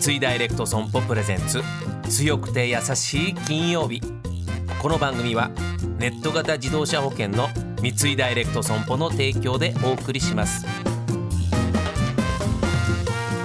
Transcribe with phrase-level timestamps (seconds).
[0.00, 1.60] 三井ダイレクト損保プレゼンツ。
[2.08, 4.00] 強くて優しい金曜日。
[4.80, 5.50] この番組は
[5.98, 7.48] ネット型自動車保険の
[7.82, 10.64] 三井ダイレクト損保の提供でお送りします。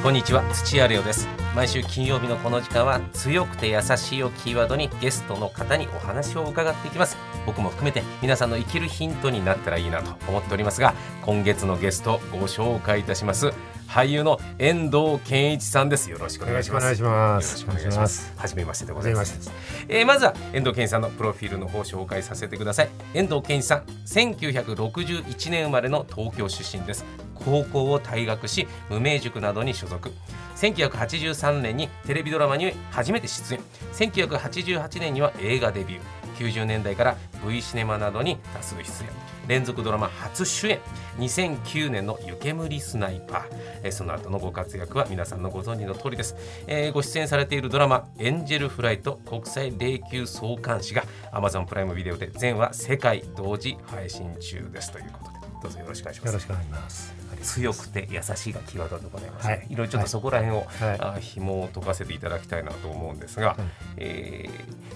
[0.04, 1.43] こんにちは土屋レオです。
[1.56, 7.16] 毎週金曜日のこの時間は強くて優しいをキーワードにゲストの方にお話を伺っていきます。
[7.46, 13.52] 僕も含めて皆さんの生きるヒントになったらいいなと思っておりますが今月のゲストご紹介いたします。
[13.88, 16.10] 俳優の遠藤健一さんです。
[16.10, 16.84] よろしくお願いします。
[16.86, 18.34] よろしくお願いします。
[18.36, 19.36] 初めましてでございます。
[19.38, 19.52] 初
[19.88, 22.90] えーまずは遠藤健一さんのプロフィールの方を紹介させてください。
[23.14, 27.06] 遠藤健一さん1961年生まれの東京出身です
[27.46, 30.12] 高校を退学し無名塾などに所属。
[30.56, 33.60] 1983年にテレビドラマに初めて出演。
[33.94, 36.02] 1988年には映画デビュー。
[36.38, 39.10] 90年代から V シネマなどに多数出演。
[39.48, 40.80] 連続ドラマ初主演。
[41.20, 43.44] 2009年の「湯煙スナイパー」
[43.84, 54.92] えーその後のご活躍は皆さんのご存知の通りです、えーご出演されているドラマ「エンジェルフライト国際霊柩総監視」が Amazon プライムビデオで全話世界同時配信中です。
[54.92, 55.33] ということ
[55.64, 56.28] どうぞよろしくお願いします。
[56.28, 57.14] よろしくお願いします。
[57.42, 59.68] 強くて優しいがキーワードでございます、はい。
[59.70, 61.00] いろいろちょっとそこら辺を、はい。
[61.00, 64.94] あ紐を解かせていただきたいなと思うんですが、うんえー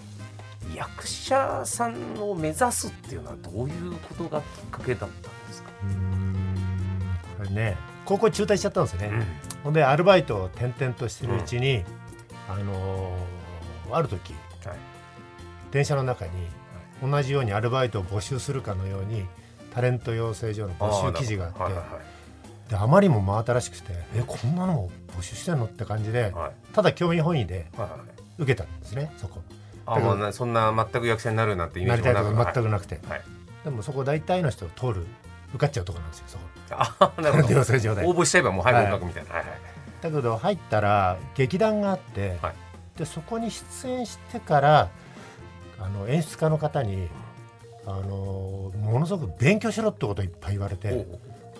[0.75, 5.69] 役者さんを目指すっていうのはどういうことがきっかけだったんですか、
[7.37, 9.07] これね高校中退しちゃったんですよね。
[9.07, 9.25] うん。
[9.63, 11.85] ほんでアルバイトを転々としてるうちに、
[12.49, 14.33] あのーある時
[14.65, 14.77] はい。
[15.71, 16.31] 電車の中に
[17.01, 19.25] 同じようにアルバイトを募集するかのように
[19.77, 21.83] タレント養成所の募集記事があってはいはい
[22.69, 26.31] であまりにも真新しくてえこんなのも募集してんのって感じではい。
[26.33, 27.99] はいただ興味本位ではいはい
[28.39, 29.41] 受けたんですねそこ。
[29.85, 33.21] あもうなそんな全く役者になるなんてイメーなりたいとジもなくか全くなくて、はい。
[33.63, 35.07] でもそこ大体の人通る
[35.49, 36.43] 受かっちゃうとこなんですよそこ。
[36.69, 37.59] あなるほど。
[37.59, 39.49] 応募しちゃえばもうはい合格みたいな、はいはい。
[40.01, 42.55] だけど入ったら劇団があって、はい。
[42.97, 44.89] でそこに出演してから
[45.79, 47.07] あの演出家の方に
[47.87, 51.07] あのものすごく勉強しろってことをいっぱい言われて、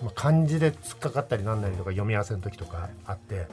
[0.02, 3.46] まあ漢字で突っかかったりなんなりとか読み合わせの時とかあって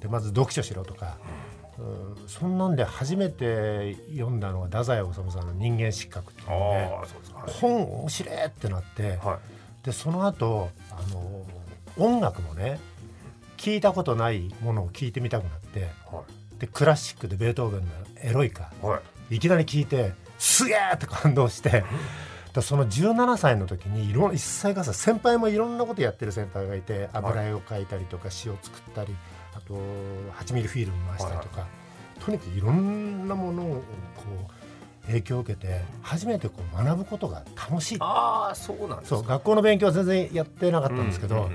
[0.00, 1.60] でまず読書しろとか、うん
[2.26, 7.04] そんなんで初めて読んだのが太宰治さんの「人間失格」っていうの
[7.46, 9.38] で本面白いってなって、は
[9.82, 9.86] い。
[9.86, 11.46] でその後あの
[11.96, 12.78] 音楽もね
[13.56, 16.22] 聞いたことないものを聞いてみたくなっては
[16.58, 17.86] でクラシックでベートーベンの
[18.20, 21.84] 「エロイカいはい」いきなり聞いてすげえって感動して。
[22.54, 29.14] でその17歳の時にいろん一歳がさ先輩もいろんなことやってる先輩がいて油絵を描いたりとか詩を作ったり
[29.54, 29.74] あと
[30.40, 31.66] 8ミリフィルム回したりとか、
[32.18, 33.74] とにかくいろんなものを
[34.16, 34.24] こ
[35.04, 37.98] う影響を受けて初めてこう学ぶことが楽しい。
[38.00, 39.16] ああそうなんですか。
[39.16, 41.50] そう学校の勉強は全然やってなかったんですけど、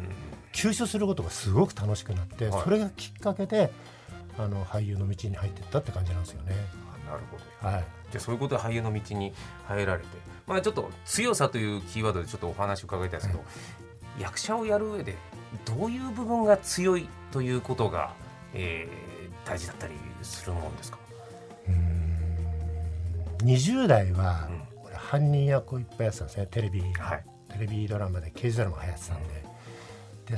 [0.54, 2.64] 吸収することがすごく楽しくなって、はい。
[2.64, 3.72] それがきっかけで
[4.38, 6.56] あの俳優の道に入っていったって感じなんですよね。
[7.08, 7.76] あなるほど。
[7.76, 9.34] はい、じゃあそういうことで俳優の道に
[9.68, 10.08] 入られて、
[10.48, 13.44] まあ、ちょっと強さというキーワードでちょっとお話を伺いたいんですけど、
[14.20, 15.16] 役者をやる上で
[15.66, 18.14] どういう部分が強いということが、
[18.54, 19.16] えー
[19.46, 20.98] 大事だったりするもんですか、
[21.68, 23.48] うーん。
[23.48, 24.86] 20代は、うん。
[24.88, 26.48] 俺犯人役をいっぱいやってたんですね。
[26.48, 27.26] テレビ、はい。
[27.54, 29.46] テレビドラマで刑事ドラマが流行ってたんで。
[30.26, 30.38] で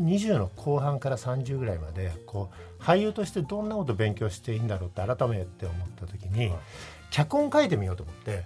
[0.00, 2.50] 20の後半から30ぐらいまでこ
[2.80, 6.58] う俳優としてどんなことを勉強していいんだろうって改めて思った時に、はい。
[7.10, 8.44] 脚本書いてみようと思って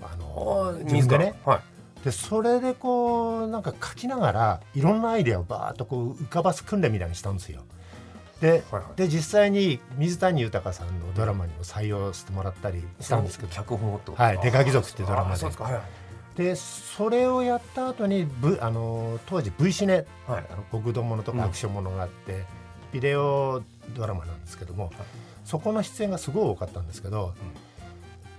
[0.00, 1.34] あの自分でね。
[1.44, 2.04] はい。
[2.04, 7.62] でそれでこうなんか書きながらいろんなアイデアをバーッとこう浮かばす訓練みたいにしたんですよ。
[8.40, 8.96] ではいはい。
[8.96, 13.52] で実際に水谷豊さんのドラマにも採用してもらったりしたんですけど。
[13.52, 14.14] 脚本と。
[14.14, 14.38] はい。
[14.42, 15.34] 出かけ族っていうドラマで。
[15.34, 15.50] あそう
[16.36, 22.44] でそれをやった後に、v、あの当時 V シネはいあのものとかアクションものがあって、
[22.92, 23.62] ビデオ
[23.94, 24.90] ドラマなんですけども、
[25.44, 27.34] そこの出演がすごい多かったんですけど、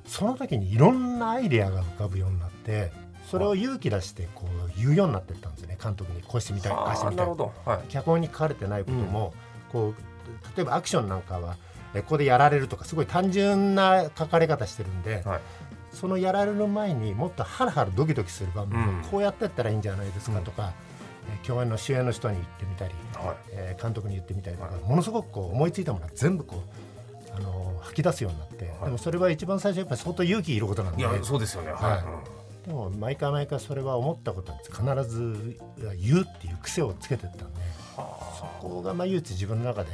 [0.07, 2.91] その時にいろんなアイデアが浮かぶようになって
[3.29, 5.77] それを勇気出してこう言うようになってったんですね。
[5.81, 7.27] 監督にこうしてみたいああしてみたい。
[7.27, 7.87] はい。
[7.89, 9.33] 脚本に書かれてないことも、
[9.71, 11.57] こう例えばアクションなんかは
[11.95, 15.41] えここでやられるとかすごい単純な書かれ方してるんで、はい
[15.93, 19.01] そのやられる前にもっとハラハラドキドキする場面をうん。
[19.03, 23.35] こうやってったらいいんじゃないですかとか、えー共演の主演の人に言ってみたり、はい。
[23.51, 24.81] えー監督に言ってみたりとか、はい。
[24.83, 26.63] ものすごくこう思いついたものが全部こ
[27.31, 28.85] う、あのー吐き出すようになって、はい。
[28.85, 30.99] でもそれは一番最初やっぱり相当勇気いることなんで。
[31.01, 31.71] いやそうですよね。
[31.71, 32.03] はい、はい。
[32.03, 32.63] うん。
[32.63, 35.57] でも毎回毎回それは思ったことは必ず
[35.97, 37.59] 言うっていう癖をつけてったんで
[37.97, 38.03] そ
[38.61, 39.89] こがまあ唯一自分の中で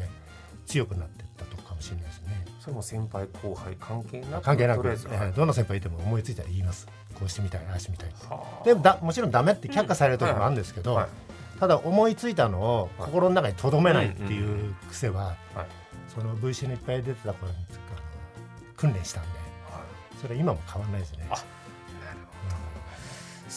[0.68, 2.39] 強くなっていったとこかもしれないですね。
[2.70, 6.88] それも先輩後輩関係なく関係なく、えとりあえず、ーどんな先輩いても思いついたら言います。
[7.16, 8.12] こうしてみたいああしてみたい。
[8.30, 8.64] はあ。
[8.64, 11.08] でもだもちろんダメって却下される時もあるんですけど、はい。
[11.60, 13.10] ただ思いついたのをはい。
[13.10, 15.36] 心の中に留めないっていう癖は、はい。
[16.14, 17.56] その VC のいっぱい出てた頃に
[18.78, 19.30] 訓練したんで
[20.22, 21.28] それは今も変わらないですね。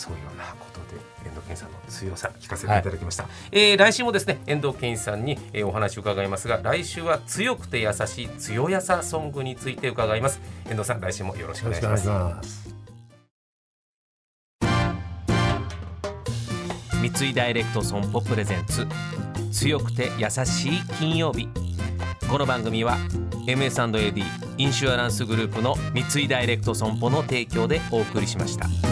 [0.02, 12.72] そういうようなことで遠藤健さんの強さ聞かせていただきました、えー来週もですね遠藤健さんに、えーお話を伺いますが来週は強くて優しい強やさソングについて伺います遠藤さん来週もよろしくお願いします願いします。
[17.00, 18.86] 三井ダイレクト損保プレゼンツ
[19.52, 21.48] 強くて優しい金曜日
[22.28, 22.96] この番組は
[23.46, 24.22] MS&AD
[24.58, 28.91] インシュアランスグループの三井ダイレクト損保の提供でお送りしました。